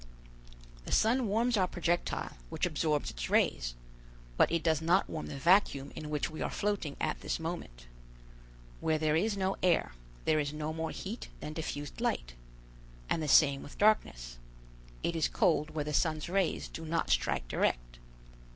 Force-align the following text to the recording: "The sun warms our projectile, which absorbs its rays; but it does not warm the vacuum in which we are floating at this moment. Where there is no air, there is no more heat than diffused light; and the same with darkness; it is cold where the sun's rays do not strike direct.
"The 0.85 0.91
sun 0.91 1.27
warms 1.27 1.57
our 1.57 1.67
projectile, 1.67 2.35
which 2.49 2.65
absorbs 2.65 3.11
its 3.11 3.29
rays; 3.29 3.75
but 4.35 4.51
it 4.51 4.63
does 4.63 4.81
not 4.81 5.07
warm 5.07 5.27
the 5.27 5.35
vacuum 5.37 5.91
in 5.95 6.09
which 6.09 6.27
we 6.27 6.41
are 6.41 6.49
floating 6.49 6.97
at 6.99 7.21
this 7.21 7.39
moment. 7.39 7.85
Where 8.79 8.97
there 8.97 9.15
is 9.15 9.37
no 9.37 9.57
air, 9.61 9.91
there 10.25 10.39
is 10.39 10.53
no 10.53 10.73
more 10.73 10.89
heat 10.89 11.27
than 11.39 11.53
diffused 11.53 12.01
light; 12.01 12.33
and 13.11 13.21
the 13.21 13.27
same 13.27 13.61
with 13.61 13.77
darkness; 13.77 14.39
it 15.03 15.15
is 15.15 15.27
cold 15.27 15.69
where 15.69 15.85
the 15.85 15.93
sun's 15.93 16.27
rays 16.27 16.67
do 16.67 16.83
not 16.83 17.11
strike 17.11 17.47
direct. 17.47 17.99